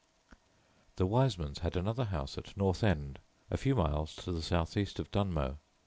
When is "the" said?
0.95-1.05, 4.31-4.41